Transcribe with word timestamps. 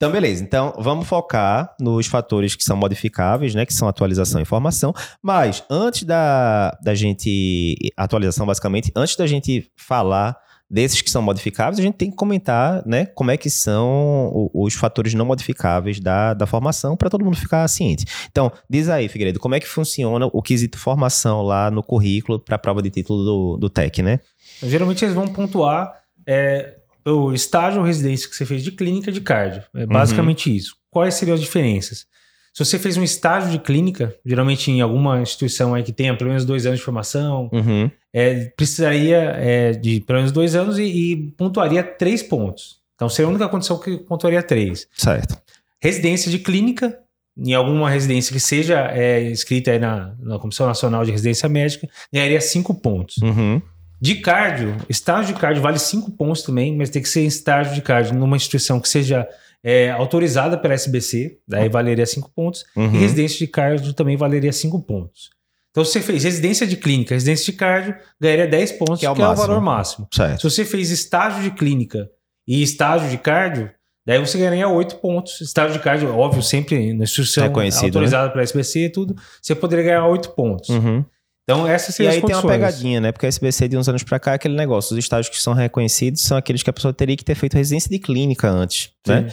Então, 0.00 0.10
beleza. 0.10 0.42
Então, 0.42 0.72
vamos 0.78 1.06
focar 1.06 1.76
nos 1.78 2.06
fatores 2.06 2.56
que 2.56 2.64
são 2.64 2.74
modificáveis, 2.74 3.54
né? 3.54 3.66
Que 3.66 3.74
são 3.74 3.86
atualização 3.86 4.40
e 4.40 4.42
informação. 4.42 4.94
Mas, 5.22 5.62
antes 5.68 6.04
da, 6.04 6.70
da 6.82 6.94
gente... 6.94 7.76
Atualização, 7.94 8.46
basicamente. 8.46 8.90
Antes 8.96 9.14
da 9.14 9.26
gente 9.26 9.70
falar 9.76 10.38
desses 10.70 11.02
que 11.02 11.10
são 11.10 11.20
modificáveis, 11.20 11.78
a 11.78 11.82
gente 11.82 11.96
tem 11.96 12.08
que 12.10 12.16
comentar, 12.16 12.82
né? 12.86 13.04
Como 13.04 13.30
é 13.30 13.36
que 13.36 13.50
são 13.50 14.50
os 14.54 14.72
fatores 14.72 15.12
não 15.12 15.26
modificáveis 15.26 16.00
da, 16.00 16.32
da 16.32 16.46
formação 16.46 16.96
para 16.96 17.10
todo 17.10 17.22
mundo 17.22 17.36
ficar 17.36 17.68
ciente. 17.68 18.06
Então, 18.30 18.50
diz 18.70 18.88
aí, 18.88 19.06
Figueiredo, 19.06 19.38
como 19.38 19.54
é 19.54 19.60
que 19.60 19.68
funciona 19.68 20.30
o 20.32 20.40
quesito 20.40 20.78
formação 20.78 21.42
lá 21.42 21.70
no 21.70 21.82
currículo 21.82 22.40
para 22.40 22.56
a 22.56 22.58
prova 22.58 22.80
de 22.80 22.88
título 22.88 23.22
do, 23.22 23.56
do 23.58 23.68
TEC, 23.68 24.02
né? 24.02 24.20
Geralmente 24.62 25.04
eles 25.04 25.14
vão 25.14 25.28
pontuar... 25.28 25.92
É 26.26 26.79
o 27.10 27.32
estágio 27.32 27.80
ou 27.80 27.86
residência 27.86 28.28
que 28.28 28.36
você 28.36 28.46
fez 28.46 28.62
de 28.62 28.72
clínica 28.72 29.10
de 29.12 29.20
cardio. 29.20 29.62
É 29.74 29.86
basicamente 29.86 30.48
uhum. 30.48 30.56
isso. 30.56 30.76
Quais 30.90 31.14
seriam 31.14 31.34
as 31.34 31.40
diferenças? 31.40 32.06
Se 32.52 32.64
você 32.64 32.78
fez 32.78 32.96
um 32.96 33.02
estágio 33.02 33.50
de 33.50 33.58
clínica, 33.58 34.14
geralmente 34.26 34.70
em 34.70 34.80
alguma 34.80 35.20
instituição 35.20 35.72
aí 35.72 35.82
que 35.82 35.92
tenha 35.92 36.16
pelo 36.16 36.30
menos 36.30 36.44
dois 36.44 36.66
anos 36.66 36.80
de 36.80 36.84
formação, 36.84 37.48
uhum. 37.52 37.90
é, 38.12 38.46
precisaria 38.56 39.18
é, 39.18 39.72
de 39.72 40.00
pelo 40.00 40.18
menos 40.18 40.32
dois 40.32 40.56
anos 40.56 40.78
e, 40.78 40.82
e, 40.82 41.16
pontuaria 41.32 41.82
três 41.82 42.22
pontos. 42.22 42.80
Então 42.96 43.08
seria 43.08 43.28
a 43.28 43.30
única 43.30 43.48
condição 43.48 43.78
que 43.78 43.98
pontuaria 43.98 44.42
três. 44.42 44.88
Certo. 44.96 45.40
Residência 45.80 46.30
de 46.30 46.40
clínica, 46.40 46.98
em 47.38 47.54
alguma 47.54 47.88
residência 47.88 48.32
que 48.32 48.40
seja 48.40 48.90
é, 48.92 49.22
escrita 49.22 49.70
aí 49.70 49.78
na, 49.78 50.14
na 50.18 50.38
Comissão 50.38 50.66
Nacional 50.66 51.04
de 51.04 51.12
Residência 51.12 51.48
Médica, 51.48 51.88
ganharia 52.12 52.40
cinco 52.40 52.74
pontos. 52.74 53.16
Uhum. 53.18 53.62
De 54.00 54.16
cardio, 54.16 54.76
estágio 54.88 55.34
de 55.34 55.40
cardio 55.40 55.62
vale 55.62 55.78
5 55.78 56.12
pontos 56.12 56.42
também, 56.42 56.74
mas 56.74 56.88
tem 56.88 57.02
que 57.02 57.08
ser 57.08 57.22
estágio 57.22 57.74
de 57.74 57.82
cardio 57.82 58.14
numa 58.14 58.36
instituição 58.36 58.80
que 58.80 58.88
seja 58.88 59.28
é, 59.62 59.90
autorizada 59.90 60.56
pela 60.56 60.74
SBC, 60.74 61.38
daí 61.46 61.68
valeria 61.68 62.06
5 62.06 62.30
pontos. 62.34 62.64
Uhum. 62.74 62.94
E 62.94 62.98
residência 62.98 63.38
de 63.38 63.46
cardio 63.46 63.92
também 63.92 64.16
valeria 64.16 64.52
5 64.52 64.80
pontos. 64.80 65.30
Então, 65.70 65.84
se 65.84 65.92
você 65.92 66.00
fez 66.00 66.24
residência 66.24 66.66
de 66.66 66.76
clínica, 66.76 67.14
residência 67.14 67.52
de 67.52 67.52
cardio, 67.52 67.94
ganharia 68.20 68.46
10 68.46 68.72
pontos, 68.72 69.00
que 69.00 69.06
é 69.06 69.10
o, 69.10 69.14
que 69.14 69.22
é 69.22 69.28
o 69.28 69.36
valor 69.36 69.60
máximo. 69.60 70.08
Certo. 70.12 70.40
Se 70.40 70.50
você 70.50 70.64
fez 70.64 70.90
estágio 70.90 71.42
de 71.42 71.50
clínica 71.52 72.10
e 72.46 72.62
estágio 72.62 73.08
de 73.08 73.18
cardio, 73.18 73.70
daí 74.04 74.18
você 74.18 74.36
ganharia 74.36 74.66
8 74.66 74.96
pontos. 74.96 75.40
Estágio 75.40 75.74
de 75.74 75.78
cardio, 75.78 76.16
óbvio, 76.16 76.42
sempre 76.42 76.92
na 76.92 77.04
instituição 77.04 77.44
né? 77.44 77.70
autorizada 77.82 78.26
né? 78.26 78.32
pela 78.32 78.42
SBC 78.42 78.86
e 78.86 78.90
tudo, 78.90 79.14
você 79.40 79.54
poderia 79.54 79.84
ganhar 79.84 80.06
8 80.06 80.30
pontos. 80.30 80.70
Uhum. 80.70 81.04
Então, 81.50 81.66
essas 81.66 81.94
seriam 81.94 82.12
E 82.12 82.16
aí 82.16 82.22
tem 82.22 82.34
uma 82.34 82.46
pegadinha, 82.46 83.00
né? 83.00 83.12
Porque 83.12 83.26
a 83.26 83.28
SBC 83.28 83.68
de 83.68 83.76
uns 83.76 83.88
anos 83.88 84.02
para 84.02 84.18
cá 84.20 84.32
é 84.32 84.34
aquele 84.36 84.54
negócio. 84.54 84.92
Os 84.96 84.98
estágios 84.98 85.34
que 85.34 85.42
são 85.42 85.52
reconhecidos 85.52 86.22
são 86.22 86.36
aqueles 86.36 86.62
que 86.62 86.70
a 86.70 86.72
pessoa 86.72 86.94
teria 86.94 87.16
que 87.16 87.24
ter 87.24 87.34
feito 87.34 87.54
residência 87.54 87.90
de 87.90 87.98
clínica 87.98 88.48
antes, 88.48 88.90
né? 89.06 89.28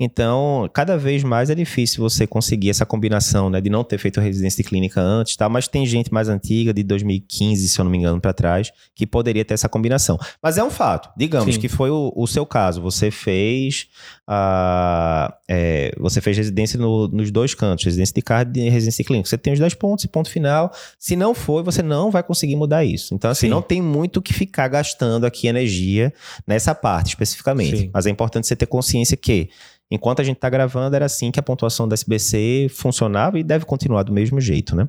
Então, 0.00 0.68
cada 0.72 0.96
vez 0.96 1.22
mais 1.22 1.50
é 1.50 1.54
difícil 1.54 2.02
você 2.02 2.26
conseguir 2.26 2.70
essa 2.70 2.84
combinação, 2.84 3.50
né? 3.50 3.60
De 3.60 3.68
não 3.70 3.84
ter 3.84 3.98
feito 3.98 4.20
residência 4.20 4.62
de 4.62 4.68
clínica 4.68 5.00
antes, 5.00 5.36
tá? 5.36 5.48
Mas 5.48 5.68
tem 5.68 5.84
gente 5.86 6.12
mais 6.12 6.28
antiga, 6.28 6.72
de 6.72 6.82
2015, 6.82 7.68
se 7.68 7.78
eu 7.78 7.84
não 7.84 7.90
me 7.90 7.98
engano, 7.98 8.20
para 8.20 8.32
trás, 8.32 8.72
que 8.94 9.06
poderia 9.06 9.44
ter 9.44 9.54
essa 9.54 9.68
combinação. 9.68 10.18
Mas 10.42 10.58
é 10.58 10.64
um 10.64 10.70
fato. 10.70 11.10
Digamos 11.16 11.54
Sim. 11.54 11.60
que 11.60 11.68
foi 11.68 11.90
o, 11.90 12.12
o, 12.16 12.26
seu 12.26 12.46
caso. 12.46 12.80
Você 12.82 13.10
fez 13.10 13.86
a... 14.26 15.34
É, 15.48 15.94
você 15.98 16.20
fez 16.20 16.36
residência 16.36 16.78
no, 16.78 17.06
nos 17.08 17.30
dois 17.30 17.54
cantos, 17.54 17.84
residência 17.84 18.14
de 18.14 18.22
cardio 18.22 18.64
e 18.64 18.70
residência 18.70 19.04
de 19.04 19.06
clínica. 19.06 19.28
Você 19.28 19.38
tem 19.38 19.52
os 19.52 19.58
10 19.58 19.74
pontos 19.74 20.04
e 20.04 20.08
ponto 20.08 20.30
final. 20.30 20.72
Se 20.98 21.14
não 21.14 21.34
for, 21.34 21.62
você 21.62 21.82
não 21.82 22.10
vai 22.10 22.22
conseguir 22.22 22.56
mudar 22.56 22.84
isso. 22.84 23.14
Então, 23.14 23.30
assim, 23.30 23.46
Sim. 23.46 23.50
não 23.50 23.62
tem 23.62 23.82
muito 23.82 24.22
que 24.22 24.32
ficar 24.32 24.68
gastando 24.68 25.26
aqui 25.26 25.46
energia 25.46 26.12
nessa 26.46 26.74
parte 26.74 27.10
especificamente. 27.10 27.76
Sim. 27.76 27.90
Mas 27.92 28.06
é 28.06 28.10
importante 28.10 28.46
você 28.46 28.56
ter 28.56 28.66
consciência 29.02 29.16
que 29.16 29.50
Enquanto 29.94 30.20
a 30.20 30.24
gente 30.24 30.36
está 30.36 30.48
gravando, 30.48 30.96
era 30.96 31.04
assim 31.04 31.30
que 31.30 31.38
a 31.38 31.42
pontuação 31.42 31.86
da 31.86 31.92
SBC 31.92 32.68
funcionava 32.70 33.38
e 33.38 33.44
deve 33.44 33.66
continuar 33.66 34.04
do 34.04 34.10
mesmo 34.10 34.40
jeito, 34.40 34.74
né? 34.74 34.88